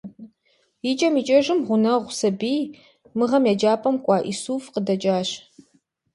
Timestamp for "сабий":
2.19-2.61